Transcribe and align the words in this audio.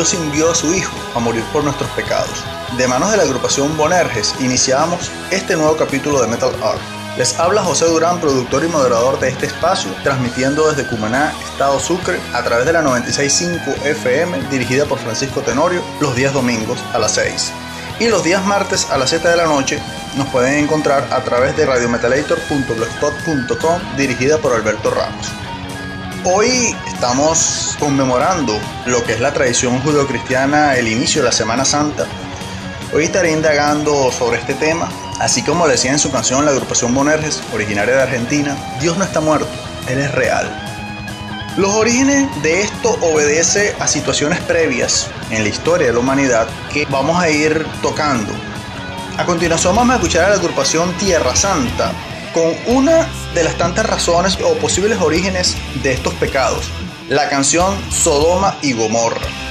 Dios 0.00 0.14
envió 0.14 0.50
a 0.50 0.54
su 0.54 0.72
Hijo 0.72 0.96
a 1.14 1.18
morir 1.18 1.44
por 1.52 1.62
nuestros 1.62 1.90
pecados. 1.90 2.42
De 2.78 2.88
manos 2.88 3.10
de 3.10 3.18
la 3.18 3.24
agrupación 3.24 3.76
Bonerges 3.76 4.34
iniciamos 4.40 5.10
este 5.30 5.56
nuevo 5.56 5.76
capítulo 5.76 6.22
de 6.22 6.26
Metal 6.26 6.54
Art. 6.62 6.80
Les 7.18 7.38
habla 7.38 7.62
José 7.62 7.84
Durán, 7.84 8.18
productor 8.18 8.64
y 8.64 8.68
moderador 8.68 9.20
de 9.20 9.28
este 9.28 9.44
espacio, 9.44 9.90
transmitiendo 10.02 10.70
desde 10.70 10.88
Cumaná, 10.88 11.34
Estado 11.52 11.78
Sucre, 11.78 12.18
a 12.32 12.42
través 12.42 12.64
de 12.64 12.72
la 12.72 12.82
96.5 12.82 13.84
FM, 13.84 14.48
dirigida 14.48 14.86
por 14.86 14.98
Francisco 14.98 15.42
Tenorio, 15.42 15.82
los 16.00 16.16
días 16.16 16.32
domingos 16.32 16.82
a 16.94 16.98
las 16.98 17.12
6. 17.12 17.52
Y 17.98 18.08
los 18.08 18.24
días 18.24 18.42
martes 18.46 18.90
a 18.90 18.96
las 18.96 19.10
7 19.10 19.28
de 19.28 19.36
la 19.36 19.44
noche 19.44 19.82
nos 20.16 20.28
pueden 20.28 20.64
encontrar 20.64 21.06
a 21.12 21.20
través 21.20 21.54
de 21.58 21.66
radiometalator.blogspot.com, 21.66 23.96
dirigida 23.98 24.38
por 24.38 24.54
Alberto 24.54 24.92
Ramos. 24.92 25.30
Hoy 26.24 26.76
estamos 26.86 27.76
conmemorando 27.80 28.60
lo 28.84 29.02
que 29.04 29.14
es 29.14 29.20
la 29.20 29.32
tradición 29.32 29.80
judeocristiana, 29.80 30.76
el 30.76 30.86
inicio 30.86 31.22
de 31.22 31.28
la 31.28 31.32
Semana 31.32 31.64
Santa. 31.64 32.06
Hoy 32.92 33.04
estaré 33.04 33.32
indagando 33.32 34.12
sobre 34.12 34.38
este 34.38 34.52
tema, 34.52 34.90
así 35.18 35.42
como 35.42 35.66
decía 35.66 35.92
en 35.92 35.98
su 35.98 36.10
canción 36.10 36.44
la 36.44 36.50
agrupación 36.50 36.94
Bonerges, 36.94 37.42
originaria 37.54 37.96
de 37.96 38.02
Argentina, 38.02 38.54
Dios 38.82 38.98
no 38.98 39.04
está 39.04 39.22
muerto, 39.22 39.48
Él 39.88 39.98
es 39.98 40.12
real. 40.12 40.46
Los 41.56 41.74
orígenes 41.74 42.28
de 42.42 42.60
esto 42.60 42.98
obedece 43.00 43.74
a 43.80 43.88
situaciones 43.88 44.40
previas 44.40 45.08
en 45.30 45.42
la 45.42 45.48
historia 45.48 45.86
de 45.86 45.94
la 45.94 46.00
humanidad 46.00 46.48
que 46.70 46.84
vamos 46.90 47.18
a 47.18 47.30
ir 47.30 47.66
tocando. 47.80 48.30
A 49.16 49.24
continuación 49.24 49.74
vamos 49.74 49.94
a 49.94 49.96
escuchar 49.96 50.26
a 50.26 50.28
la 50.30 50.36
agrupación 50.36 50.92
Tierra 50.98 51.34
Santa 51.34 51.92
con 52.32 52.54
una 52.66 53.08
de 53.34 53.44
las 53.44 53.56
tantas 53.56 53.86
razones 53.86 54.38
o 54.44 54.54
posibles 54.54 55.00
orígenes 55.00 55.56
de 55.82 55.92
estos 55.92 56.14
pecados, 56.14 56.70
la 57.08 57.28
canción 57.28 57.76
Sodoma 57.90 58.56
y 58.62 58.72
Gomorra. 58.72 59.49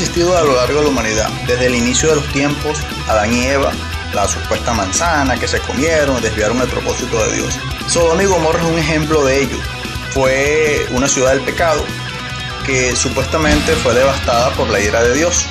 Existido 0.00 0.36
a 0.36 0.42
lo 0.42 0.54
largo 0.56 0.80
de 0.80 0.84
la 0.84 0.90
humanidad, 0.90 1.30
desde 1.46 1.68
el 1.68 1.74
inicio 1.74 2.10
de 2.10 2.16
los 2.16 2.28
tiempos, 2.30 2.80
Adán 3.08 3.32
y 3.32 3.46
Eva, 3.46 3.72
la 4.12 4.28
supuesta 4.28 4.74
manzana 4.74 5.40
que 5.40 5.48
se 5.48 5.58
comieron, 5.60 6.20
desviaron 6.20 6.60
el 6.60 6.68
propósito 6.68 7.24
de 7.24 7.36
Dios. 7.36 7.58
Sodoma 7.86 8.22
y 8.22 8.26
Gomorra 8.26 8.60
es 8.60 8.66
un 8.66 8.78
ejemplo 8.78 9.24
de 9.24 9.40
ello. 9.40 9.56
Fue 10.10 10.86
una 10.90 11.08
ciudad 11.08 11.30
del 11.30 11.40
pecado 11.40 11.82
que 12.66 12.94
supuestamente 12.94 13.72
fue 13.76 13.94
devastada 13.94 14.50
por 14.50 14.68
la 14.68 14.80
ira 14.80 15.02
de 15.02 15.14
Dios. 15.14 15.46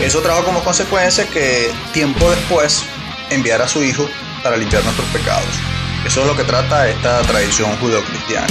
Eso 0.00 0.22
trajo 0.22 0.42
como 0.42 0.64
consecuencia 0.64 1.28
que 1.28 1.70
tiempo 1.92 2.30
después 2.30 2.84
enviara 3.28 3.66
a 3.66 3.68
su 3.68 3.84
hijo 3.84 4.08
para 4.42 4.56
limpiar 4.56 4.82
nuestros 4.84 5.06
pecados. 5.08 5.60
Eso 6.06 6.22
es 6.22 6.26
lo 6.26 6.34
que 6.34 6.44
trata 6.44 6.88
esta 6.88 7.20
tradición 7.22 7.76
judeocristiana. 7.76 8.46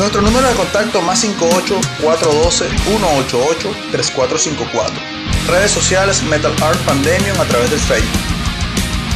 Nuestro 0.00 0.22
número 0.22 0.48
de 0.48 0.54
contacto 0.54 1.02
más 1.02 1.20
58 1.20 1.78
412 2.00 2.70
188 2.70 3.70
3454. 3.92 4.94
Redes 5.46 5.70
sociales 5.70 6.22
Metal 6.22 6.54
Art 6.62 6.78
Pandemium 6.86 7.38
a 7.38 7.44
través 7.44 7.70
del 7.70 7.80
Facebook. 7.80 8.08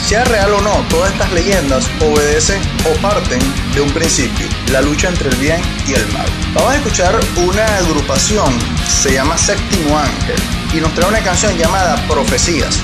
Sea 0.06 0.24
real 0.24 0.52
o 0.52 0.60
no, 0.60 0.74
todas 0.90 1.10
estas 1.10 1.32
leyendas 1.32 1.88
obedecen 2.02 2.60
o 2.84 3.00
parten 3.00 3.40
de 3.72 3.80
un 3.80 3.90
principio, 3.92 4.46
la 4.72 4.82
lucha 4.82 5.08
entre 5.08 5.30
el 5.30 5.36
bien 5.36 5.62
y 5.88 5.94
el 5.94 6.06
mal. 6.12 6.26
Vamos 6.52 6.72
a 6.72 6.76
escuchar 6.76 7.18
una 7.38 7.64
agrupación, 7.78 8.52
se 8.86 9.14
llama 9.14 9.38
Séptimo 9.38 9.98
Ángel, 9.98 10.36
y 10.74 10.82
nos 10.82 10.92
trae 10.92 11.08
una 11.08 11.20
canción 11.20 11.56
llamada 11.56 11.96
Profecías. 12.06 12.78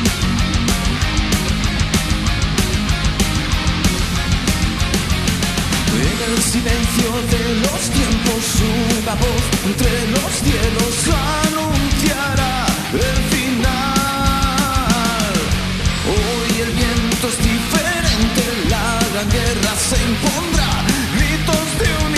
Silencio 6.50 7.10
de 7.30 7.42
los 7.62 7.80
tiempos, 7.90 8.42
una 8.98 9.14
voz 9.14 9.44
entre 9.66 9.92
los 10.10 10.32
cielos 10.42 10.94
anunciará 11.46 12.66
el 12.92 13.18
final. 13.34 13.70
Hoy 16.10 16.50
el 16.66 16.72
viento 16.72 17.28
es 17.28 17.38
diferente, 17.38 18.42
la 18.68 18.98
gran 19.12 19.28
guerra 19.30 19.72
se 19.78 19.98
impondrá, 20.10 20.70
gritos 21.14 21.66
de 21.78 21.88
un 22.04 22.12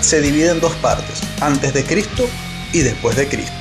se 0.00 0.20
divide 0.20 0.50
en 0.50 0.60
dos 0.60 0.72
partes, 0.76 1.20
antes 1.40 1.72
de 1.74 1.84
Cristo 1.84 2.28
y 2.72 2.80
después 2.80 3.16
de 3.16 3.28
Cristo. 3.28 3.52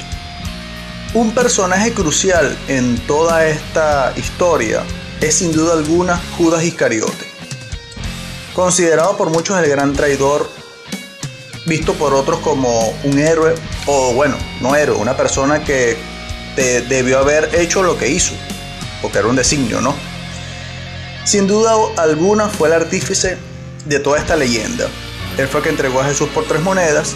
Un 1.13 1.32
personaje 1.34 1.94
crucial 1.94 2.58
en 2.68 2.98
toda 3.08 3.46
esta 3.48 4.13
historia 4.16 4.84
es 5.20 5.36
sin 5.36 5.51
duda 5.51 5.74
alguna 5.74 6.20
Judas 6.38 6.63
Iscariote, 6.63 7.25
considerado 8.54 9.18
por 9.18 9.30
muchos 9.30 9.58
el 9.62 9.70
gran 9.70 9.94
traidor, 9.94 10.50
visto 11.66 11.94
por 11.94 12.13
otros 12.13 12.40
como 12.40 12.90
un 13.04 13.20
héroe, 13.20 13.54
o 13.86 14.13
bueno, 14.13 14.36
no 14.62 14.75
héroe, 14.75 14.98
una 14.98 15.16
persona 15.18 15.63
que 15.63 15.98
te- 16.56 16.82
debió 16.82 17.20
haber 17.20 17.50
hecho 17.56 17.84
lo 17.84 17.98
que 17.98 18.08
hizo, 18.10 18.34
porque 19.01 19.20
era 19.20 19.28
un 19.28 19.36
designio, 19.36 19.82
¿no? 19.82 19.94
Sin 21.25 21.46
duda 21.46 21.74
alguna 21.98 22.48
fue 22.50 22.70
el 22.70 22.74
artífice 22.74 23.38
de 23.86 24.00
toda 24.00 24.18
esta 24.18 24.36
leyenda. 24.36 24.88
Él 25.41 25.48
fue 25.48 25.63
que 25.63 25.69
entregó 25.69 26.00
a 26.01 26.05
Jesús 26.05 26.29
por 26.29 26.45
tres 26.45 26.62
monedas. 26.62 27.15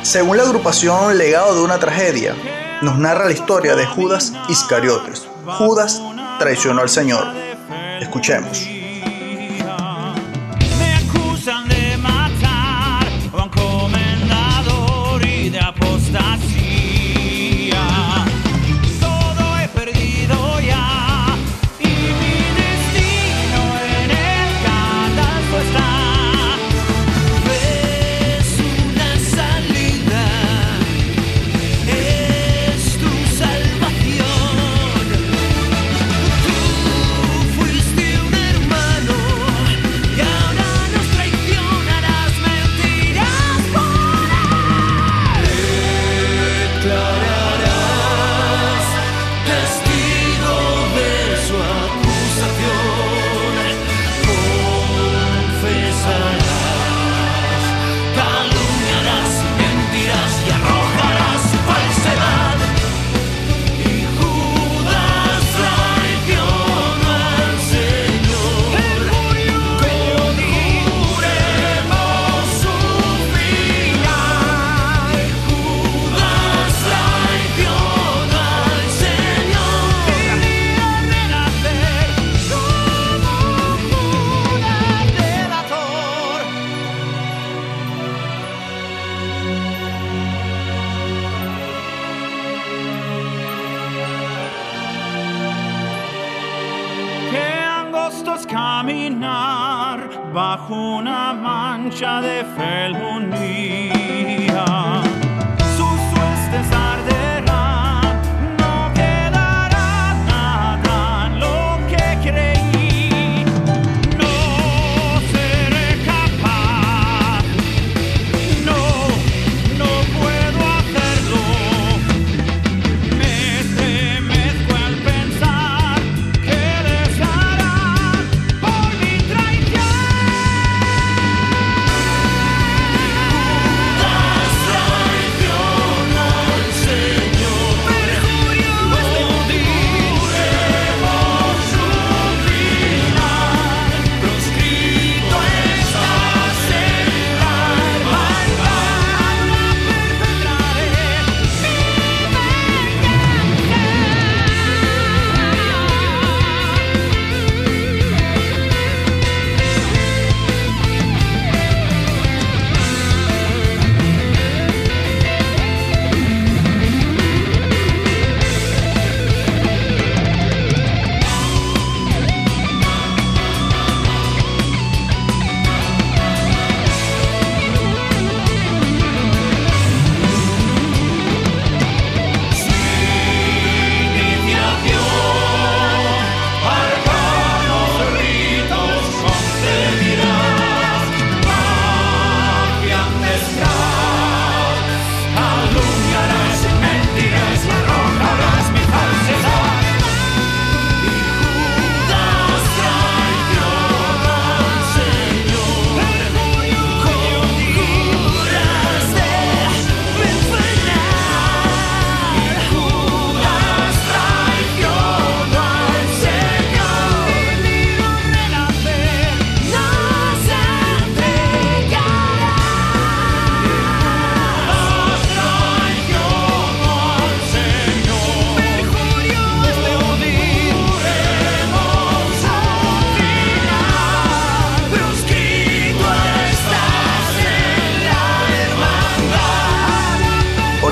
Según 0.00 0.38
la 0.38 0.44
agrupación 0.44 1.18
Legado 1.18 1.54
de 1.54 1.62
una 1.62 1.78
tragedia, 1.78 2.34
nos 2.80 2.96
narra 2.96 3.26
la 3.26 3.32
historia 3.32 3.76
de 3.76 3.84
Judas 3.84 4.32
Iscariotes. 4.48 5.28
Judas 5.58 6.00
traicionó 6.38 6.80
al 6.80 6.88
Señor. 6.88 7.26
Escuchemos. 8.00 8.73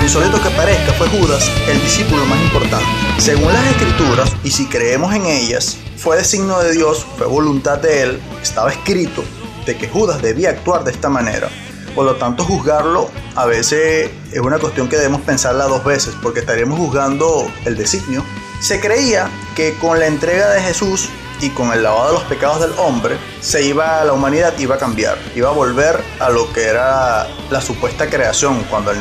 Insólito 0.03 0.43
que 0.43 0.51
parezca, 0.51 0.93
fue 0.95 1.09
Judas 1.09 1.49
el 1.69 1.81
discípulo 1.81 2.27
más 2.27 2.41
importante. 2.41 2.85
Según 3.19 3.53
las 3.53 3.65
escrituras, 3.69 4.33
y 4.43 4.51
si 4.51 4.67
creemos 4.67 5.15
en 5.15 5.25
ellas, 5.27 5.79
fue 5.97 6.17
designo 6.17 6.59
de 6.59 6.73
Dios, 6.73 7.07
fue 7.17 7.27
voluntad 7.29 7.79
de 7.79 8.03
Él, 8.03 8.21
estaba 8.43 8.73
escrito 8.73 9.23
de 9.65 9.77
que 9.77 9.89
Judas 9.89 10.21
debía 10.21 10.51
actuar 10.51 10.83
de 10.83 10.91
esta 10.91 11.09
manera. 11.09 11.49
Por 11.95 12.05
lo 12.05 12.17
tanto, 12.17 12.45
juzgarlo 12.45 13.11
a 13.37 13.47
veces 13.47 14.11
es 14.33 14.41
una 14.41 14.59
cuestión 14.59 14.89
que 14.89 14.97
debemos 14.97 15.21
pensarla 15.21 15.67
dos 15.67 15.85
veces, 15.85 16.15
porque 16.21 16.41
estaríamos 16.41 16.79
juzgando 16.79 17.51
el 17.65 17.77
designio. 17.77 18.25
Se 18.61 18.81
creía 18.81 19.31
que 19.55 19.75
con 19.75 20.01
la 20.01 20.09
entrega 20.09 20.51
de 20.51 20.63
Jesús 20.63 21.09
y 21.41 21.51
con 21.51 21.73
el 21.73 21.83
lavado 21.83 22.09
de 22.09 22.13
los 22.15 22.25
pecados 22.25 22.61
del 22.61 22.73
hombre, 22.77 23.17
se 23.41 23.63
iba, 23.63 24.05
la 24.05 24.13
humanidad 24.13 24.53
iba 24.59 24.75
a 24.75 24.79
cambiar, 24.79 25.17
iba 25.37 25.49
a 25.49 25.53
volver 25.53 26.03
a 26.19 26.29
lo 26.29 26.53
que 26.53 26.65
era 26.65 27.29
la 27.51 27.61
supuesta 27.61 28.11
creación, 28.11 28.65
cuando 28.69 28.91
el 28.91 29.01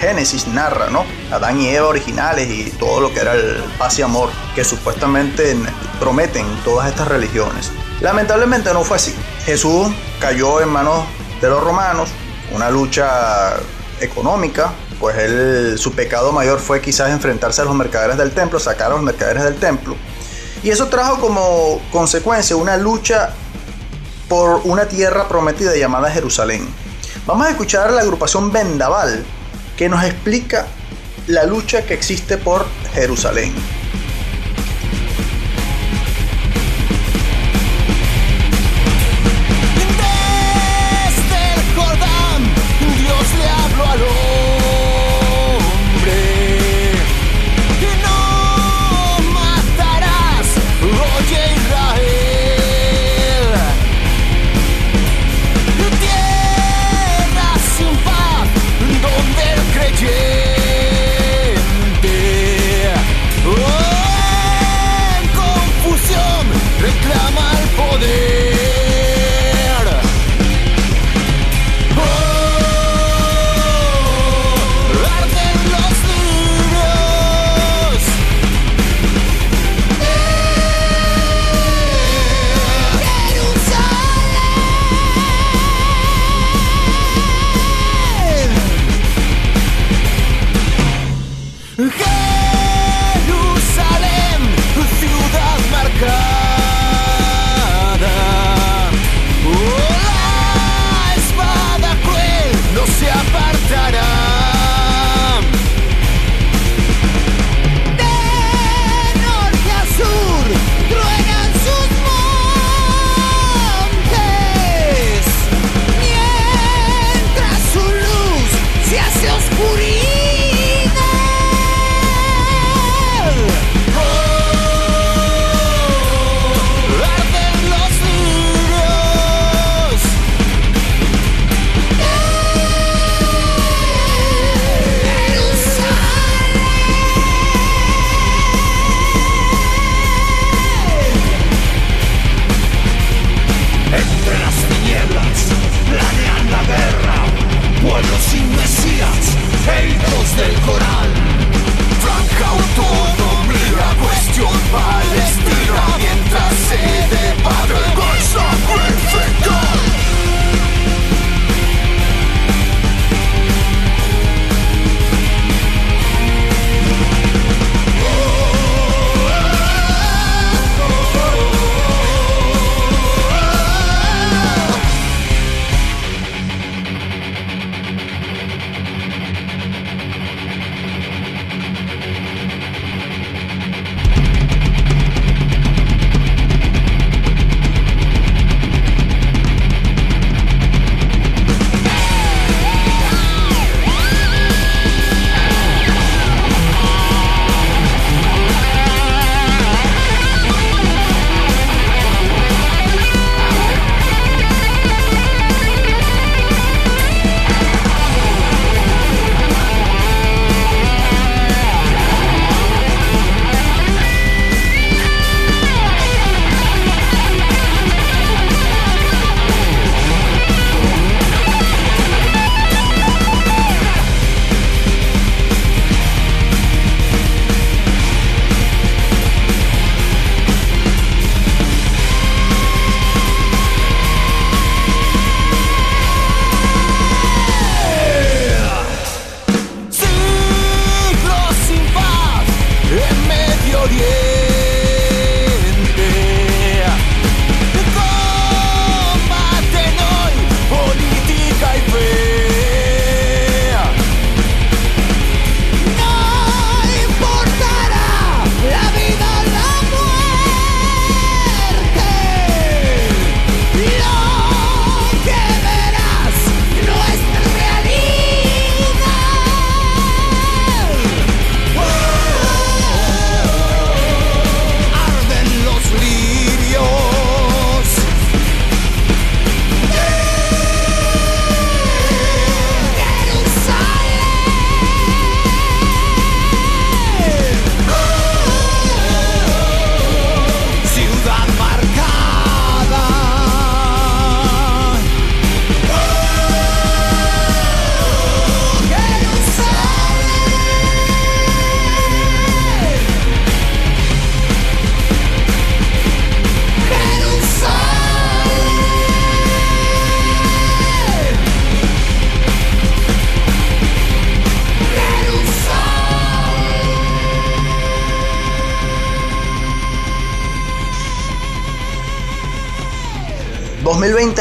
Génesis 0.00 0.48
narra, 0.48 0.88
¿no? 0.88 1.04
Adán 1.30 1.60
y 1.60 1.68
Eva 1.68 1.88
originales 1.88 2.48
y 2.48 2.70
todo 2.70 3.00
lo 3.00 3.12
que 3.12 3.20
era 3.20 3.34
el 3.34 3.62
paz 3.78 3.98
y 3.98 4.02
amor 4.02 4.30
que 4.54 4.64
supuestamente 4.64 5.54
prometen 6.00 6.46
todas 6.64 6.88
estas 6.88 7.06
religiones. 7.08 7.70
Lamentablemente 8.00 8.72
no 8.72 8.82
fue 8.82 8.96
así. 8.96 9.14
Jesús 9.44 9.88
cayó 10.18 10.60
en 10.62 10.70
manos 10.70 11.04
de 11.40 11.48
los 11.48 11.62
romanos, 11.62 12.08
una 12.52 12.70
lucha 12.70 13.56
económica, 14.00 14.72
pues 14.98 15.18
él, 15.18 15.78
su 15.78 15.92
pecado 15.92 16.32
mayor 16.32 16.60
fue 16.60 16.80
quizás 16.80 17.10
enfrentarse 17.10 17.60
a 17.60 17.64
los 17.64 17.74
mercaderes 17.74 18.16
del 18.16 18.32
templo, 18.32 18.58
sacar 18.58 18.88
a 18.88 18.94
los 18.94 19.02
mercaderes 19.02 19.44
del 19.44 19.56
templo. 19.56 19.96
Y 20.62 20.70
eso 20.70 20.88
trajo 20.88 21.20
como 21.20 21.80
consecuencia 21.92 22.56
una 22.56 22.76
lucha 22.76 23.34
por 24.28 24.62
una 24.64 24.86
tierra 24.86 25.28
prometida 25.28 25.76
llamada 25.76 26.10
Jerusalén. 26.10 26.68
Vamos 27.26 27.46
a 27.46 27.50
escuchar 27.50 27.92
la 27.92 28.00
agrupación 28.00 28.50
Vendaval 28.50 29.24
que 29.80 29.88
nos 29.88 30.04
explica 30.04 30.66
la 31.26 31.46
lucha 31.46 31.86
que 31.86 31.94
existe 31.94 32.36
por 32.36 32.66
Jerusalén. 32.92 33.50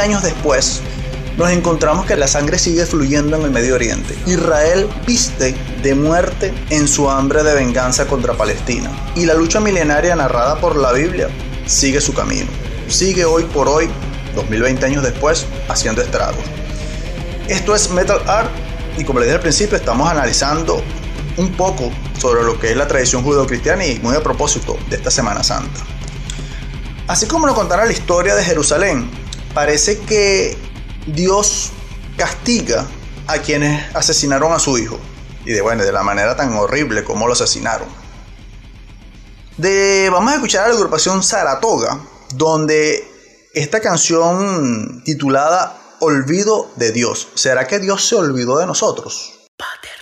Años 0.10 0.24
después, 0.24 0.82
nos 1.38 1.52
encontramos 1.52 2.08
que 2.08 2.16
la 2.16 2.28
sangre 2.28 2.58
sigue 2.58 2.84
fluyendo 2.88 3.38
en 3.38 3.44
el 3.44 3.52
Medio 3.52 3.76
Oriente. 3.76 4.18
Israel 4.26 4.90
viste 5.06 5.56
de 5.84 5.94
muerte 5.94 6.52
en 6.72 6.88
su 6.88 7.12
hambre 7.12 7.44
de 7.44 7.54
venganza 7.54 8.08
contra 8.08 8.34
Palestina. 8.34 8.90
Y 9.16 9.28
la 9.28 9.36
lucha 9.36 9.60
milenaria 9.60 10.16
narrada 10.16 10.60
por 10.60 10.76
la 10.76 10.94
Biblia 10.94 11.30
sigue 11.68 12.02
su 12.02 12.16
camino. 12.16 12.48
Sigue 12.88 13.24
hoy 13.24 13.44
por 13.44 13.70
hoy, 13.70 13.88
2020 14.34 14.84
años 14.84 15.04
después, 15.04 15.46
haciendo 15.68 16.02
estragos. 16.02 16.44
Esto 17.48 17.76
es 17.76 17.92
Metal 17.92 18.20
Art 18.26 18.50
y 18.98 19.04
como 19.04 19.20
les 19.20 19.28
dije 19.28 19.36
al 19.36 19.42
principio, 19.42 19.78
estamos 19.78 20.10
analizando 20.10 20.82
un 21.38 21.52
poco 21.52 21.92
sobre 22.20 22.42
lo 22.44 22.60
que 22.60 22.72
es 22.72 22.78
la 22.78 22.88
tradición 22.88 23.22
judeocristiana 23.22 23.86
y 23.86 24.00
muy 24.00 24.16
a 24.16 24.24
propósito 24.24 24.76
de 24.90 24.96
esta 24.96 25.12
Semana 25.12 25.44
Santa. 25.44 25.82
Así 27.08 27.28
como 27.28 27.46
nos 27.46 27.56
contará 27.56 27.86
la 27.86 27.92
historia 27.92 28.34
de 28.34 28.44
Jerusalén, 28.44 29.29
parece 29.60 30.00
que 30.00 30.58
Dios 31.06 31.72
castiga 32.16 32.88
a 33.28 33.40
quienes 33.40 33.94
asesinaron 33.94 34.54
a 34.54 34.60
su 34.60 34.78
hijo. 34.78 34.98
Y 35.44 35.52
de 35.52 35.60
bueno, 35.60 35.84
de 35.84 35.92
la 35.92 36.02
manera 36.02 36.34
tan 36.38 36.56
horrible 36.56 37.04
como 37.04 37.28
lo 37.28 37.34
asesinaron. 37.34 37.90
De, 39.58 40.08
vamos 40.14 40.32
a 40.32 40.36
escuchar 40.36 40.64
a 40.64 40.68
la 40.70 40.76
agrupación 40.76 41.22
Saratoga, 41.24 42.00
donde 42.36 43.06
esta 43.54 43.82
canción 43.82 45.04
titulada 45.04 45.78
Olvido 46.00 46.72
de 46.78 46.94
Dios. 46.94 47.28
¿Será 47.36 47.68
que 47.68 47.80
Dios 47.80 48.08
se 48.08 48.16
olvidó 48.16 48.60
de 48.60 48.66
nosotros? 48.66 49.42
Pater 49.58 49.99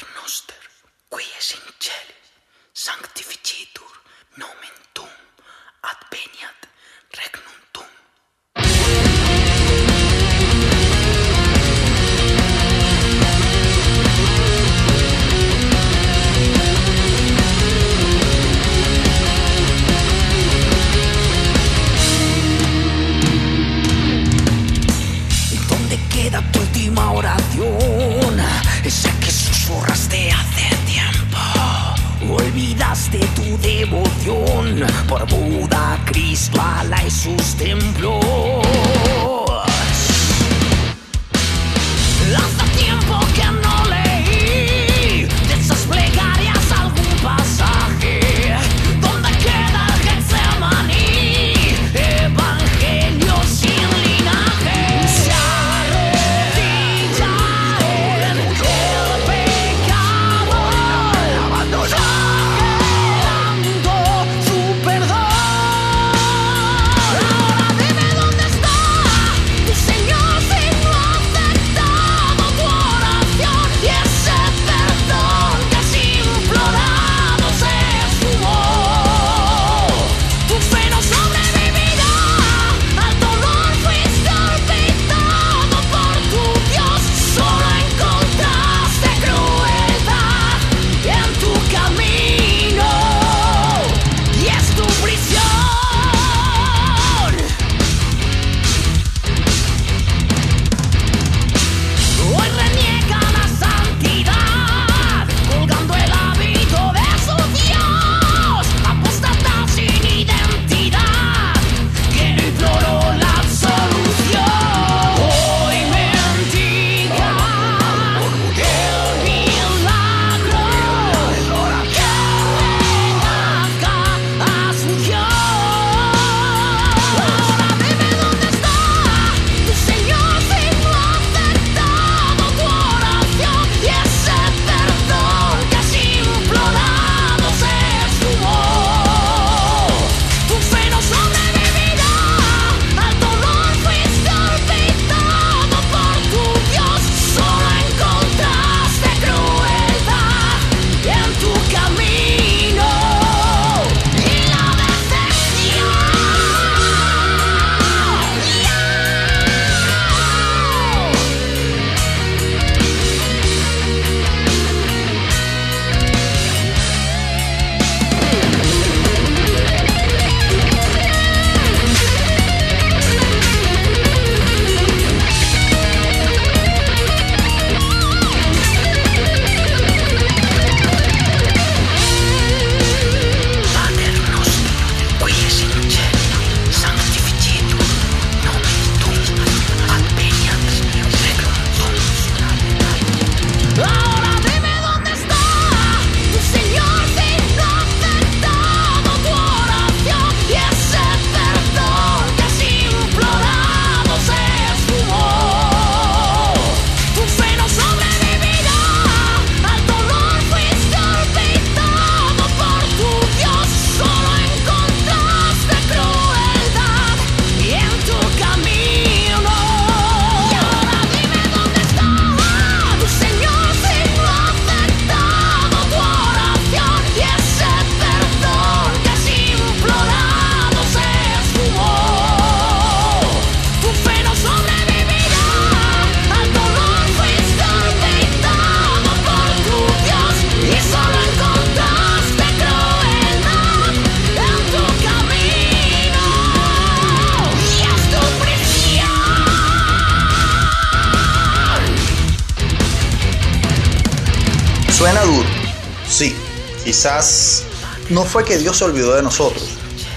no 258.09 258.23
fue 258.23 258.45
que 258.45 258.57
Dios 258.57 258.77
se 258.77 258.85
olvidó 258.85 259.15
de 259.15 259.23
nosotros. 259.23 259.63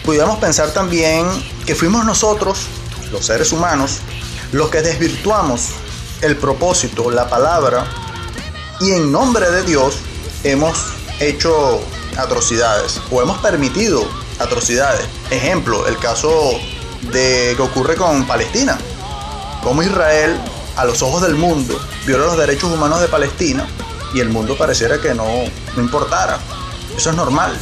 Pudiéramos 0.05 0.39
pensar 0.39 0.73
también 0.73 1.27
que 1.67 1.75
fuimos 1.75 2.05
nosotros, 2.05 2.67
los 3.13 3.27
seres 3.27 3.53
humanos, 3.53 3.99
los 4.53 4.71
que 4.71 4.83
desvirtuamos 4.83 5.71
el 6.23 6.37
propósito, 6.37 7.11
la 7.11 7.29
palabra, 7.29 7.87
y 8.81 8.93
en 8.93 9.13
nombre 9.13 9.51
de 9.51 9.63
Dios 9.63 9.97
hemos 10.43 10.77
hecho 11.21 11.81
atrocidades 12.17 13.01
o 13.11 13.23
hemos 13.23 13.39
permitido 13.39 14.05
atrocidades. 14.39 15.07
Ejemplo, 15.31 15.87
el 15.87 15.99
caso 15.99 16.53
de 17.13 17.55
que 17.57 17.63
ocurre 17.63 17.97
con 17.97 18.27
Palestina. 18.27 18.79
Como 19.63 19.83
Israel, 19.83 20.41
a 20.77 20.85
los 20.85 21.03
ojos 21.03 21.23
del 21.23 21.35
mundo, 21.35 21.79
viola 22.07 22.25
los 22.25 22.39
derechos 22.39 22.73
humanos 22.73 23.01
de 23.01 23.09
Palestina 23.09 23.67
y 24.15 24.21
el 24.21 24.31
mundo 24.31 24.57
pareciera 24.57 24.99
que 24.99 25.15
no, 25.15 25.27
no 25.77 25.83
importara. 25.83 26.39
Eso 26.97 27.11
es 27.11 27.17
normal. 27.17 27.59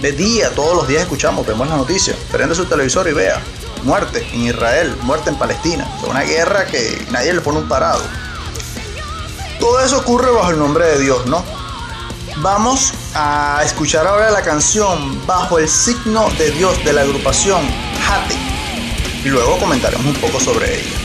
De 0.00 0.12
día, 0.12 0.50
todos 0.50 0.76
los 0.76 0.88
días 0.88 1.02
escuchamos, 1.02 1.46
vemos 1.46 1.68
las 1.68 1.78
noticias. 1.78 2.16
Prende 2.30 2.54
su 2.54 2.66
televisor 2.66 3.08
y 3.08 3.12
vea. 3.12 3.40
Muerte 3.82 4.26
en 4.32 4.42
Israel, 4.42 4.96
muerte 5.02 5.30
en 5.30 5.36
Palestina. 5.36 5.86
Es 6.02 6.08
una 6.08 6.22
guerra 6.22 6.66
que 6.66 7.06
nadie 7.10 7.32
le 7.32 7.40
pone 7.40 7.58
un 7.58 7.68
parado. 7.68 8.02
Todo 9.58 9.80
eso 9.80 9.98
ocurre 9.98 10.30
bajo 10.30 10.50
el 10.50 10.58
nombre 10.58 10.86
de 10.86 10.98
Dios, 10.98 11.26
¿no? 11.26 11.44
Vamos 12.38 12.92
a 13.14 13.62
escuchar 13.64 14.08
ahora 14.08 14.28
la 14.30 14.42
canción 14.42 15.24
Bajo 15.24 15.58
el 15.60 15.68
signo 15.68 16.28
de 16.36 16.50
Dios 16.50 16.84
de 16.84 16.92
la 16.92 17.02
agrupación 17.02 17.62
Hate 18.08 18.54
y 19.24 19.28
luego 19.28 19.58
comentaremos 19.58 20.04
un 20.04 20.14
poco 20.16 20.38
sobre 20.38 20.80
ella. 20.80 21.03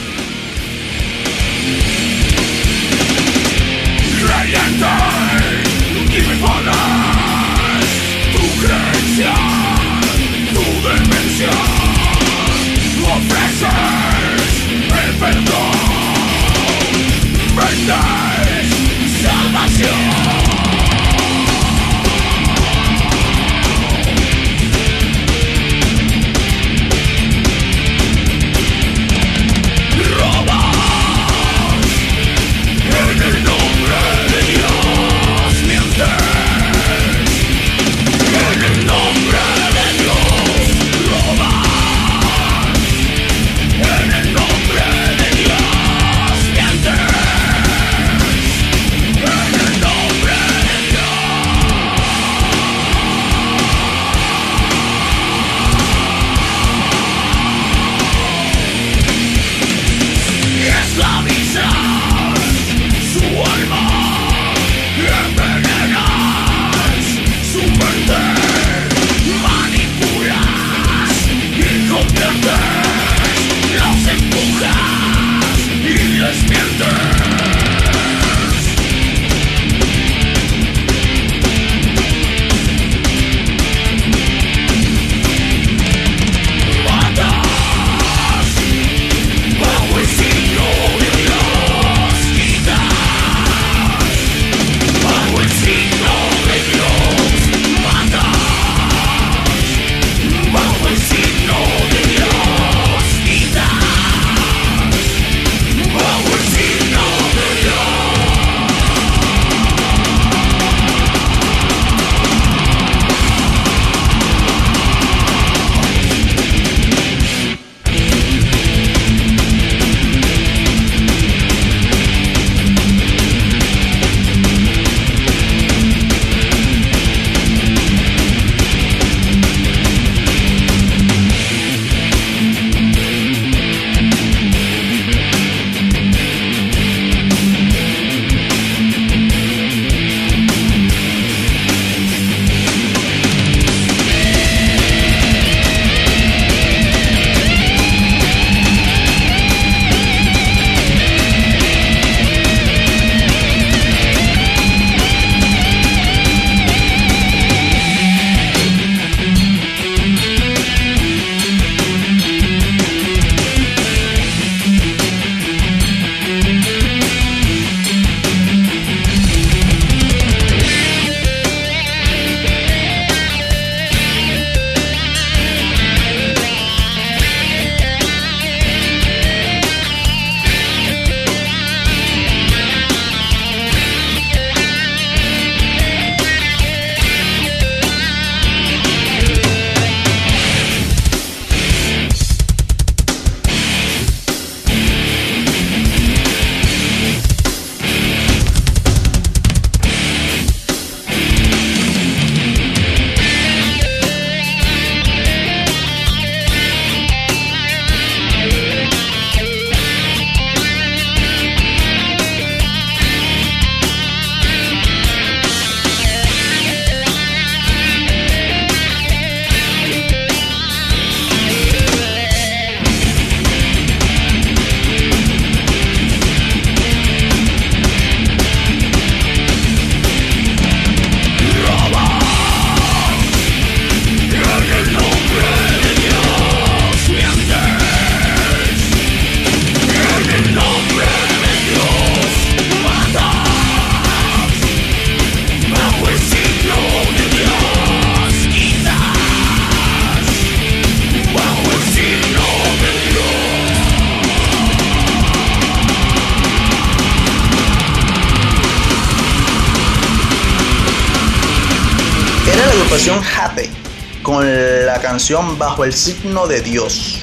Bajo 265.29 265.83
el 265.83 265.93
signo 265.93 266.47
de 266.47 266.59
Dios. 266.61 267.19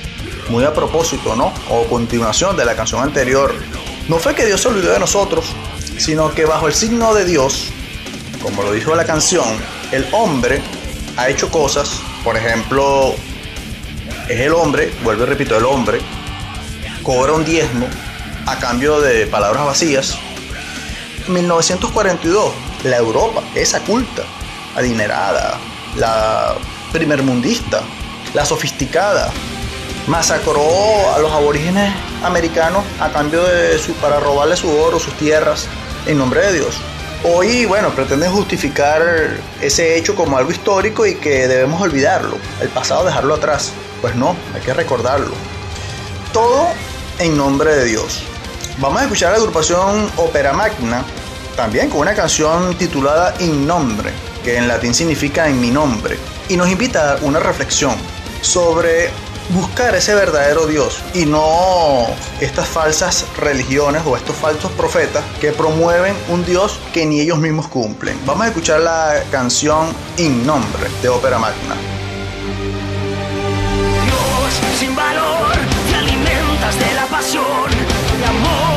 Muy 0.49 0.63
a 0.63 0.73
propósito, 0.73 1.35
¿no? 1.35 1.53
O 1.69 1.89
continuación 1.89 2.57
de 2.57 2.65
la 2.65 2.77
canción 2.77 3.03
anterior. 3.03 3.53
No 4.09 4.19
fue 4.19 4.33
que 4.33 4.47
Dios 4.47 4.61
se 4.61 4.69
olvidó 4.69 4.93
de 4.93 5.01
nosotros, 5.01 5.47
sino 5.99 6.33
que 6.33 6.45
bajo 6.45 6.69
el 6.69 6.75
signo 6.75 7.15
de 7.15 7.25
Dios, 7.25 7.65
como 8.41 8.63
lo 8.63 8.71
dijo 8.71 8.95
la 8.95 9.05
canción, 9.05 9.49
el 9.91 10.07
hombre 10.13 10.63
ha 11.17 11.29
hecho 11.29 11.51
cosas, 11.51 12.01
por 12.23 12.37
ejemplo, 12.37 13.13
es 14.29 14.39
el 14.39 14.53
hombre, 14.53 14.93
vuelvo 15.03 15.25
y 15.25 15.27
repito, 15.27 15.57
el 15.57 15.65
hombre, 15.65 16.01
cobra 17.03 17.33
un 17.33 17.45
diezmo 17.45 17.89
a 18.47 18.57
cambio 18.61 19.01
de 19.01 19.27
palabras 19.27 19.67
vacías. 19.67 20.17
1942, 21.27 22.53
la 22.85 22.99
Europa, 22.99 23.43
esa 23.57 23.81
culta, 23.81 24.23
adinerada, 24.77 25.59
la 25.97 26.55
primermundista, 26.93 27.83
la 28.35 28.45
sofisticada, 28.45 29.33
masacró 30.07 31.15
a 31.15 31.19
los 31.19 31.33
aborígenes 31.33 31.93
americanos 32.23 32.85
a 33.01 33.11
cambio 33.11 33.43
de 33.43 33.79
su, 33.79 33.93
para 33.95 34.21
robarle 34.21 34.57
su 34.57 34.71
oro, 34.71 34.99
sus 34.99 35.15
tierras, 35.15 35.67
en 36.07 36.19
nombre 36.19 36.41
de 36.47 36.53
Dios. 36.55 36.77
Hoy, 37.25 37.65
bueno, 37.65 37.91
pretenden 37.91 38.31
justificar 38.31 39.03
ese 39.61 39.97
hecho 39.97 40.15
como 40.15 40.39
algo 40.39 40.53
histórico 40.53 41.07
y 41.07 41.17
que 41.17 41.49
debemos 41.49 41.81
olvidarlo, 41.81 42.37
el 42.61 42.69
pasado 42.69 43.05
dejarlo 43.05 43.35
atrás. 43.35 43.73
Pues 44.01 44.15
no, 44.15 44.37
hay 44.55 44.61
que 44.61 44.75
recordarlo. 44.75 45.35
Todo 46.33 46.69
en 47.19 47.37
nombre 47.37 47.75
de 47.75 47.85
Dios. 47.87 48.23
Vamos 48.79 49.01
a 49.01 49.05
escuchar 49.05 49.33
la 49.33 49.39
agrupación 49.39 50.09
Opera 50.17 50.53
Magna, 50.53 51.03
también 51.57 51.89
con 51.89 52.01
una 52.01 52.15
canción 52.15 52.75
titulada 52.77 53.35
In 53.41 53.67
Nombre, 53.67 54.13
que 54.45 54.59
en 54.59 54.69
latín 54.69 54.95
significa 54.95 55.49
en 55.49 55.59
mi 55.61 55.71
nombre, 55.71 56.19
y 56.49 56.57
nos 56.57 56.69
invita 56.69 57.15
a 57.15 57.17
una 57.23 57.41
reflexión 57.41 57.95
sobre 58.41 59.11
buscar 59.51 59.95
ese 59.95 60.15
verdadero 60.15 60.67
Dios 60.67 61.03
y 61.15 61.25
no 61.25 62.07
estas 62.41 62.67
falsas 62.67 63.25
religiones 63.37 64.03
o 64.05 64.17
estos 64.17 64.37
falsos 64.37 64.71
profetas 64.73 65.25
que 65.41 65.53
promueven 65.53 66.15
un 66.29 66.45
Dios 66.45 66.79
que 66.93 67.07
ni 67.07 67.21
ellos 67.21 67.39
mismos 67.39 67.69
cumplen. 67.69 68.19
Vamos 68.27 68.45
a 68.45 68.49
escuchar 68.49 68.81
la 68.81 69.23
canción 69.31 69.89
In 70.17 70.47
Nombre 70.47 70.89
de 71.03 71.09
Ópera 71.09 71.39
Magna. 71.39 71.77
Dios 74.05 74.79
sin 74.79 74.95
valor, 74.95 75.53
te 75.91 75.97
alimentas 75.97 76.79
de 76.79 76.95
la 76.95 77.07
pasión, 77.07 77.71
de 78.19 78.27
amores 78.27 78.76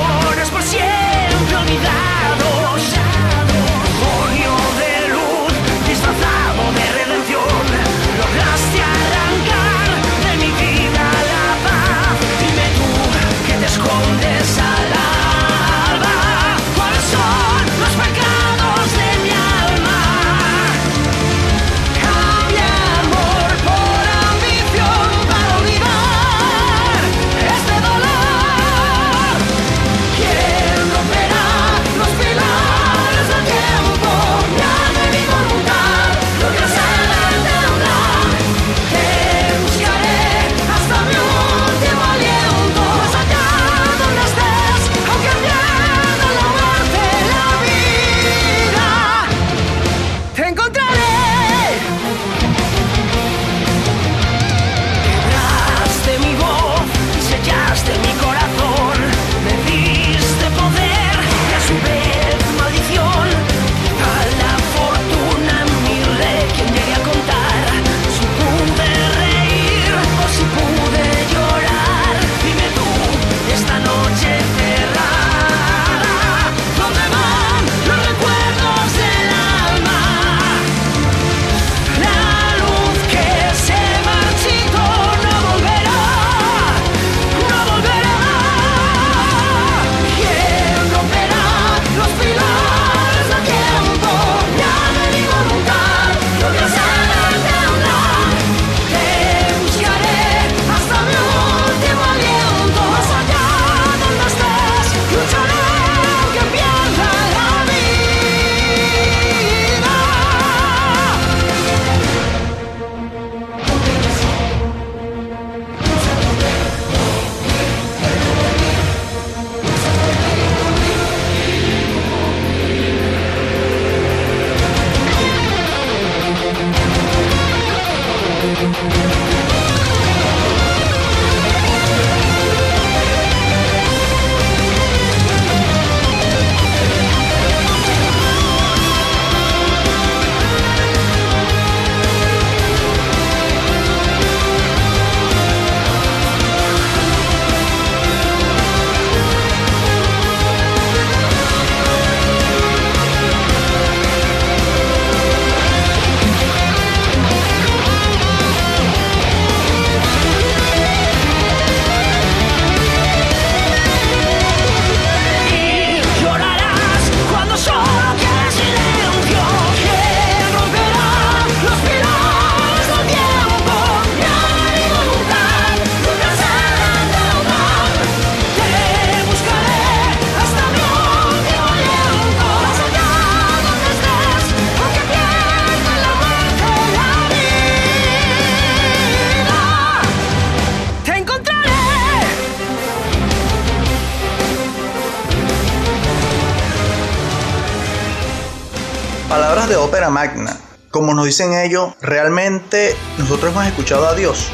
de 199.70 199.76
ópera 199.76 200.09
magna. 200.09 200.57
Como 200.89 201.13
nos 201.13 201.26
dicen 201.26 201.53
ellos, 201.53 201.93
realmente 202.01 202.95
nosotros 203.20 203.51
hemos 203.51 203.67
escuchado 203.67 204.07
a 204.07 204.15
Dios. 204.15 204.47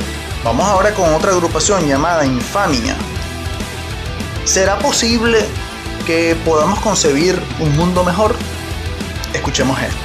Vamos 0.44 0.68
ahora 0.68 0.94
con 0.94 1.14
otra 1.14 1.32
agrupación 1.32 1.88
llamada 1.88 2.26
Infamia. 2.26 2.96
¿Será 4.44 4.78
posible 4.78 5.40
que 6.06 6.36
podamos 6.44 6.80
concebir 6.82 7.42
un 7.60 7.76
mundo 7.78 8.04
mejor? 8.04 8.36
Escuchemos 9.34 9.82
esto. 9.82 10.05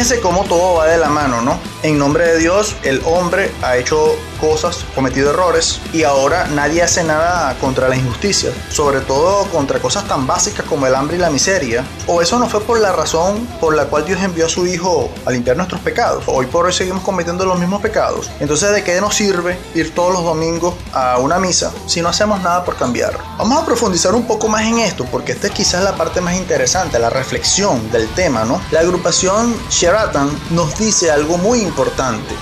Fíjense 0.00 0.22
cómo 0.22 0.44
todo 0.44 0.76
va 0.76 0.86
de 0.86 0.96
la 0.96 1.10
mano, 1.10 1.42
¿no? 1.42 1.58
En 1.82 1.98
nombre 1.98 2.26
de 2.26 2.38
Dios, 2.38 2.76
el 2.82 3.00
hombre 3.06 3.50
ha 3.62 3.78
hecho 3.78 4.14
cosas, 4.38 4.84
cometido 4.94 5.30
errores 5.30 5.80
y 5.94 6.02
ahora 6.02 6.46
nadie 6.48 6.82
hace 6.82 7.02
nada 7.02 7.56
contra 7.58 7.88
la 7.88 7.96
injusticia, 7.96 8.50
sobre 8.70 9.00
todo 9.00 9.44
contra 9.46 9.78
cosas 9.78 10.06
tan 10.06 10.26
básicas 10.26 10.66
como 10.66 10.86
el 10.86 10.94
hambre 10.94 11.16
y 11.16 11.20
la 11.20 11.30
miseria. 11.30 11.84
O 12.06 12.20
eso 12.20 12.38
no 12.38 12.48
fue 12.48 12.60
por 12.60 12.80
la 12.80 12.92
razón 12.92 13.46
por 13.60 13.74
la 13.74 13.86
cual 13.86 14.04
Dios 14.04 14.22
envió 14.22 14.44
a 14.44 14.48
su 14.50 14.66
Hijo 14.66 15.10
a 15.24 15.30
limpiar 15.30 15.56
nuestros 15.56 15.80
pecados. 15.80 16.24
Hoy 16.26 16.46
por 16.46 16.66
hoy 16.66 16.72
seguimos 16.74 17.02
cometiendo 17.02 17.46
los 17.46 17.58
mismos 17.58 17.80
pecados. 17.80 18.30
Entonces, 18.40 18.72
¿de 18.72 18.84
qué 18.84 19.00
nos 19.00 19.14
sirve 19.14 19.58
ir 19.74 19.94
todos 19.94 20.12
los 20.12 20.24
domingos 20.24 20.74
a 20.92 21.18
una 21.18 21.38
misa 21.38 21.72
si 21.86 22.02
no 22.02 22.10
hacemos 22.10 22.42
nada 22.42 22.62
por 22.62 22.76
cambiar? 22.76 23.16
Vamos 23.38 23.62
a 23.62 23.64
profundizar 23.64 24.14
un 24.14 24.26
poco 24.26 24.48
más 24.48 24.62
en 24.62 24.80
esto 24.80 25.06
porque 25.10 25.32
esta 25.32 25.46
es 25.46 25.54
quizás 25.54 25.82
la 25.82 25.96
parte 25.96 26.20
más 26.20 26.34
interesante, 26.34 26.98
la 26.98 27.08
reflexión 27.08 27.90
del 27.90 28.06
tema, 28.10 28.44
¿no? 28.44 28.60
La 28.70 28.80
agrupación 28.80 29.54
Sheraton 29.70 30.30
nos 30.50 30.78
dice 30.78 31.10
algo 31.10 31.38
muy 31.38 31.69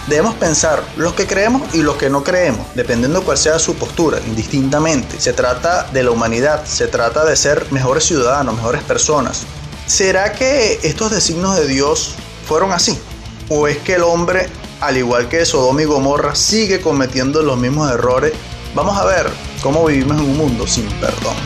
Debemos 0.06 0.34
pensar 0.34 0.82
los 0.96 1.14
que 1.14 1.26
creemos 1.26 1.74
y 1.74 1.82
los 1.82 1.96
que 1.96 2.10
no 2.10 2.24
creemos, 2.24 2.66
dependiendo 2.74 3.22
cuál 3.22 3.38
sea 3.38 3.58
su 3.58 3.74
postura, 3.74 4.18
indistintamente. 4.26 5.20
Se 5.20 5.32
trata 5.32 5.84
de 5.92 6.02
la 6.02 6.10
humanidad, 6.10 6.64
se 6.64 6.86
trata 6.86 7.24
de 7.24 7.36
ser 7.36 7.66
mejores 7.70 8.04
ciudadanos, 8.04 8.56
mejores 8.56 8.82
personas. 8.82 9.42
¿Será 9.86 10.32
que 10.32 10.80
estos 10.82 11.10
designios 11.10 11.56
de 11.56 11.66
Dios 11.66 12.14
fueron 12.46 12.72
así? 12.72 12.98
¿O 13.48 13.66
es 13.68 13.78
que 13.78 13.94
el 13.94 14.02
hombre, 14.02 14.48
al 14.80 14.96
igual 14.96 15.28
que 15.28 15.44
Sodoma 15.46 15.82
y 15.82 15.86
Gomorra, 15.86 16.34
sigue 16.34 16.80
cometiendo 16.80 17.42
los 17.42 17.56
mismos 17.56 17.90
errores? 17.90 18.32
Vamos 18.74 18.98
a 18.98 19.04
ver 19.04 19.26
cómo 19.62 19.86
vivimos 19.86 20.18
en 20.18 20.24
un 20.24 20.36
mundo 20.36 20.66
sin 20.66 20.86
perdón. 21.00 21.36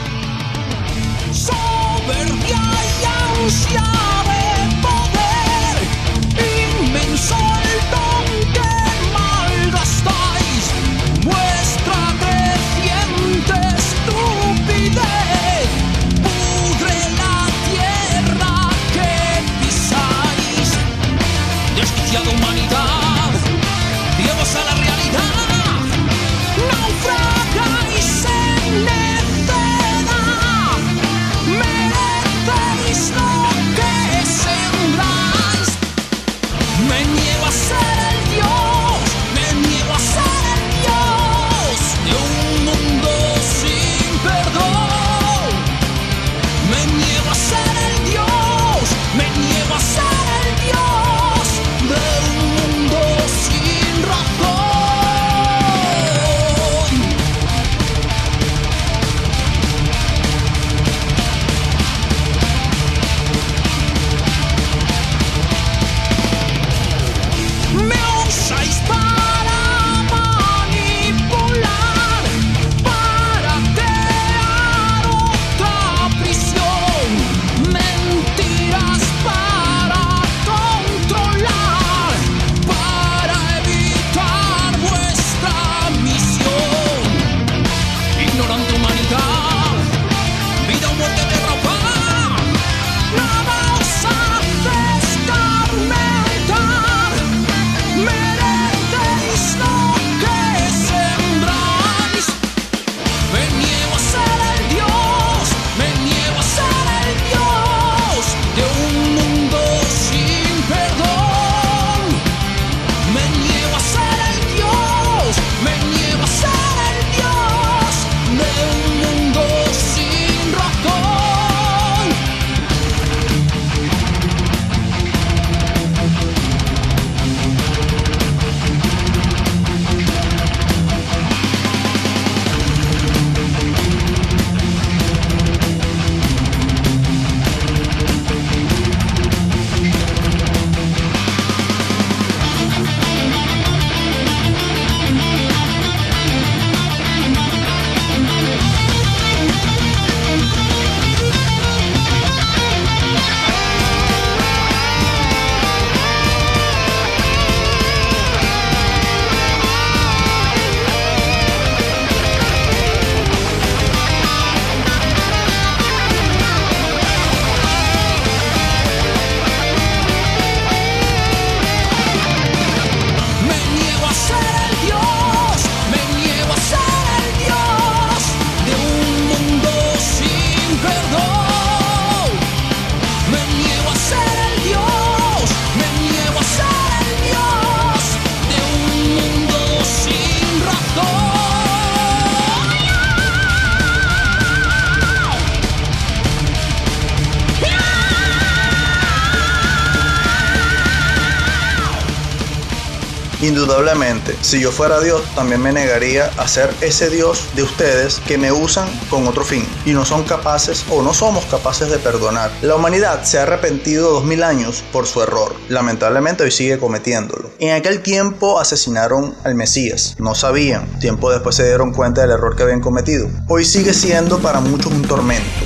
Indudablemente, 203.73 204.37
si 204.43 204.61
yo 204.61 204.71
fuera 204.71 205.01
Dios, 205.01 205.23
también 205.35 205.63
me 205.63 205.73
negaría 205.73 206.31
a 206.37 206.47
ser 206.47 206.75
ese 206.83 207.09
Dios 207.09 207.49
de 207.57 207.63
ustedes 207.63 208.21
que 208.27 208.37
me 208.37 208.53
usan 208.53 208.87
con 209.09 209.27
otro 209.27 209.45
fin 209.45 209.67
y 209.87 209.93
no 209.93 210.05
son 210.05 210.25
capaces 210.25 210.85
o 210.91 211.01
no 211.01 211.15
somos 211.15 211.47
capaces 211.47 211.89
de 211.89 211.97
perdonar. 211.99 212.51
La 212.61 212.77
humanidad 212.77 213.23
se 213.23 213.39
ha 213.39 213.45
arrepentido 213.45 214.11
dos 214.13 214.25
mil 214.27 214.43
años 214.43 214.85
por 214.93 215.07
su 215.07 215.23
error. 215.23 215.57
Lamentablemente 215.71 216.45
hoy 216.45 216.51
sigue 216.51 216.79
cometiéndolo. 216.79 217.49
En 217.61 217.75
aquel 217.75 218.03
tiempo 218.03 218.61
asesinaron 218.61 219.35
al 219.43 219.55
Mesías. 219.55 220.17
No 220.19 220.35
sabían. 220.35 220.87
Tiempo 221.01 221.31
después 221.31 221.57
se 221.57 221.65
dieron 221.65 221.95
cuenta 221.95 222.21
del 222.21 222.33
error 222.33 222.55
que 222.55 222.65
habían 222.65 222.83
cometido. 222.83 223.27
Hoy 223.49 223.65
sigue 223.65 223.95
siendo 223.95 224.39
para 224.41 224.61
muchos 224.61 224.93
un 224.93 225.01
tormento. 225.01 225.65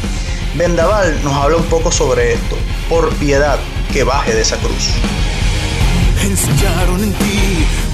Vendaval 0.55 1.25
nos 1.25 1.35
habla 1.35 1.57
un 1.57 1.65
poco 1.65 1.91
sobre 1.91 2.35
esto. 2.35 2.57
Por 2.89 3.13
piedad, 3.17 3.59
que 3.93 4.05
baje 4.05 4.33
de 4.33 4.43
esa 4.43 4.59
cruz. 4.59 4.93
En 6.23 6.35
ti 6.35 7.46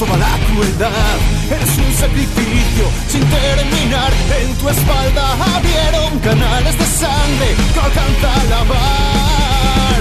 toda 0.05 0.18
la 0.18 0.38
crueldad. 0.53 1.16
Eres 1.50 1.78
un 1.78 1.94
sacrificio 1.94 2.84
sin 3.09 3.20
terminar. 3.20 4.12
En 4.40 4.55
tu 4.57 4.68
espalda 4.68 5.24
abrieron 5.57 6.18
canales 6.20 6.78
de 6.78 6.86
sangre 6.86 7.48
que 7.72 7.80
alcanza 7.80 8.40
a 8.40 8.44
lavar 8.44 10.00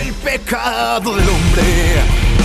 el 0.00 0.12
pecado. 0.14 1.16
del 1.16 1.28
hombre. 1.28 2.41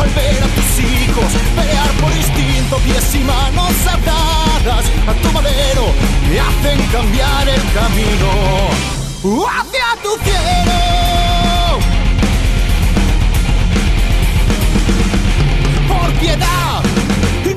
Al 0.00 0.10
ver 0.10 0.42
a 0.42 0.48
tus 0.56 0.78
hijos 0.80 1.32
pelear 1.54 1.90
por 2.00 2.12
instinto, 2.12 2.76
pies 2.78 3.14
y 3.14 3.18
manos 3.20 3.72
atadas 3.86 4.84
a 5.06 5.12
tu 5.22 5.32
madero 5.32 5.92
me 6.28 6.40
hacen 6.40 6.80
cambiar 6.90 7.48
el 7.48 7.62
camino 7.72 8.92
hacia 9.46 10.02
tu 10.02 10.10
cielo. 10.24 10.78
Por 15.88 16.12
piedad 16.14 16.82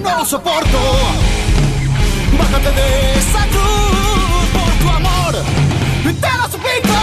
no 0.06 0.26
soporto. 0.26 0.80
Bájate 2.38 2.72
de 2.72 3.18
esa 3.20 3.48
cruz 3.48 4.48
por 4.54 4.72
tu 4.82 4.89
amor. 4.89 5.34
Te 6.04 6.38
lo 6.38 6.43
suplico. 6.52 6.98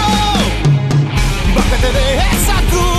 Bájate 1.55 1.91
de 1.91 2.17
esa 2.17 2.61
cruz. 2.69 2.92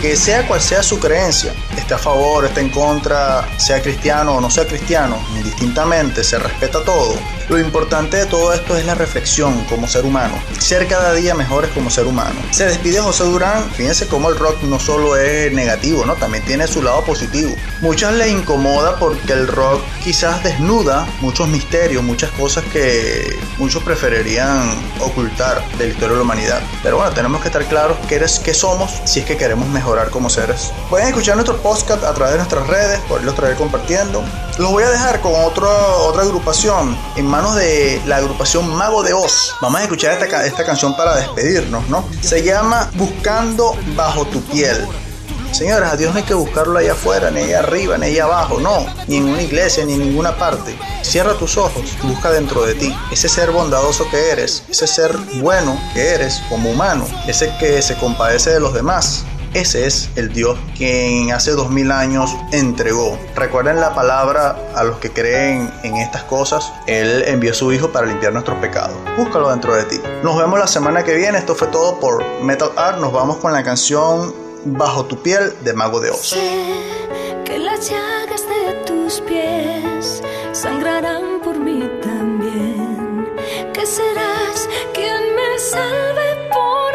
Que, 0.00 0.16
sea 0.16 0.46
cual 0.46 0.60
sea 0.60 0.82
su 0.82 0.98
creencia, 0.98 1.52
esté 1.76 1.94
a 1.94 1.98
favor, 1.98 2.44
esté 2.44 2.60
en 2.60 2.70
contra, 2.70 3.48
sea 3.58 3.80
cristiano 3.82 4.36
o 4.36 4.40
no 4.40 4.50
sea 4.50 4.66
cristiano, 4.66 5.18
indistintamente, 5.58 6.22
se 6.22 6.38
respeta 6.38 6.84
todo. 6.84 7.14
Lo 7.48 7.58
importante 7.58 8.18
de 8.18 8.26
todo 8.26 8.52
esto 8.52 8.76
es 8.76 8.84
la 8.84 8.94
reflexión 8.94 9.64
como 9.64 9.88
ser 9.88 10.04
humano, 10.04 10.34
ser 10.58 10.86
cada 10.86 11.14
día 11.14 11.34
mejores 11.34 11.70
como 11.72 11.90
ser 11.90 12.06
humano. 12.06 12.36
Se 12.50 12.66
despide 12.66 13.00
José 13.00 13.24
Durán, 13.24 13.64
fíjense 13.70 14.06
cómo 14.06 14.28
el 14.28 14.38
rock 14.38 14.62
no 14.62 14.78
solo 14.78 15.16
es 15.16 15.52
negativo, 15.52 16.04
¿no? 16.04 16.14
También 16.14 16.44
tiene 16.44 16.66
su 16.66 16.82
lado 16.82 17.02
positivo. 17.04 17.54
Muchas 17.80 18.14
les 18.14 18.30
incomoda 18.30 18.98
porque 18.98 19.32
el 19.32 19.48
rock 19.48 19.82
quizás 20.04 20.44
desnuda 20.44 21.06
muchos 21.20 21.48
misterios, 21.48 22.02
muchas 22.02 22.30
cosas 22.32 22.64
que 22.64 23.36
muchos 23.56 23.82
preferirían 23.82 24.70
ocultar 25.00 25.66
de 25.78 25.86
la 25.86 25.90
historia 25.90 26.10
de 26.10 26.16
la 26.16 26.22
humanidad. 26.22 26.60
Pero 26.82 26.98
bueno, 26.98 27.12
tenemos 27.12 27.40
que 27.40 27.48
estar 27.48 27.64
claros 27.64 27.96
qué, 28.08 28.16
eres, 28.16 28.38
qué 28.38 28.52
somos 28.52 29.00
si 29.04 29.20
es 29.20 29.26
que 29.26 29.36
queremos 29.36 29.68
mejorar 29.68 30.10
como 30.10 30.28
seres. 30.28 30.70
Pueden 30.90 31.08
escuchar 31.08 31.36
nuestro 31.36 31.56
podcast 31.62 32.04
a 32.04 32.12
través 32.12 32.34
de 32.34 32.38
nuestras 32.38 32.66
redes, 32.66 33.00
por 33.08 33.24
los 33.24 33.34
traer 33.34 33.56
compartiendo. 33.56 34.22
Los 34.58 34.70
voy 34.70 34.82
a 34.82 34.90
dejar 34.90 35.20
con 35.20 35.32
otra 35.48 35.68
otra 35.68 36.22
agrupación 36.22 36.96
en 37.16 37.26
manos 37.26 37.56
de 37.56 38.00
la 38.06 38.16
agrupación 38.16 38.68
Mago 38.74 39.02
de 39.02 39.14
Oz. 39.14 39.54
Vamos 39.62 39.80
a 39.80 39.84
escuchar 39.84 40.12
esta, 40.22 40.44
esta 40.44 40.64
canción 40.64 40.94
para 40.96 41.16
despedirnos, 41.16 41.88
¿no? 41.88 42.04
Se 42.20 42.42
llama 42.42 42.90
Buscando 42.94 43.74
bajo 43.96 44.26
tu 44.26 44.42
piel. 44.42 44.86
Señores, 45.52 45.88
a 45.90 45.96
Dios 45.96 46.12
no 46.12 46.18
hay 46.18 46.24
que 46.24 46.34
buscarlo 46.34 46.78
allá 46.78 46.92
afuera, 46.92 47.30
ni 47.30 47.40
allá 47.40 47.60
arriba, 47.60 47.96
ni 47.96 48.06
allá 48.06 48.24
abajo, 48.24 48.60
no, 48.60 48.86
ni 49.06 49.16
en 49.16 49.28
una 49.28 49.42
iglesia, 49.42 49.84
ni 49.86 49.94
en 49.94 50.00
ninguna 50.00 50.36
parte. 50.36 50.78
Cierra 51.02 51.32
tus 51.34 51.56
ojos, 51.56 51.96
busca 52.02 52.30
dentro 52.30 52.66
de 52.66 52.74
ti. 52.74 52.94
Ese 53.10 53.28
ser 53.28 53.50
bondadoso 53.50 54.08
que 54.10 54.30
eres, 54.30 54.62
ese 54.68 54.86
ser 54.86 55.16
bueno 55.40 55.80
que 55.94 56.10
eres 56.10 56.42
como 56.50 56.70
humano, 56.70 57.06
ese 57.26 57.50
que 57.58 57.80
se 57.80 57.96
compadece 57.96 58.50
de 58.50 58.60
los 58.60 58.74
demás. 58.74 59.24
Ese 59.54 59.86
es 59.86 60.10
el 60.16 60.32
Dios 60.32 60.58
quien 60.76 61.32
hace 61.32 61.52
dos 61.52 61.70
mil 61.70 61.90
años 61.90 62.34
entregó. 62.52 63.18
Recuerden 63.34 63.80
la 63.80 63.94
palabra 63.94 64.56
a 64.74 64.84
los 64.84 64.98
que 64.98 65.10
creen 65.10 65.70
en 65.82 65.96
estas 65.96 66.22
cosas. 66.24 66.72
Él 66.86 67.24
envió 67.26 67.52
a 67.52 67.54
su 67.54 67.72
Hijo 67.72 67.90
para 67.90 68.06
limpiar 68.06 68.32
nuestros 68.32 68.58
pecados. 68.58 68.96
Búscalo 69.16 69.50
dentro 69.50 69.74
de 69.74 69.84
ti. 69.84 70.00
Nos 70.22 70.36
vemos 70.36 70.58
la 70.58 70.66
semana 70.66 71.04
que 71.04 71.14
viene. 71.14 71.38
Esto 71.38 71.54
fue 71.54 71.68
todo 71.68 71.98
por 72.00 72.24
Metal 72.42 72.70
Art. 72.76 72.98
Nos 72.98 73.12
vamos 73.12 73.38
con 73.38 73.52
la 73.52 73.62
canción 73.62 74.34
Bajo 74.64 75.04
tu 75.04 75.22
piel 75.22 75.54
de 75.62 75.72
Mago 75.72 76.00
de 76.00 76.10
Oz. 76.10 76.36
Que 77.44 77.58
las 77.58 77.88
llagas 77.88 78.42
de 78.42 78.74
tus 78.84 79.20
pies 79.20 80.22
sangrarán 80.52 81.40
por 81.42 81.58
mí 81.58 81.88
también. 82.02 82.88
Serás 83.88 84.68
quien 84.92 85.34
me 85.34 85.58
salve 85.58 86.50
por 86.50 86.87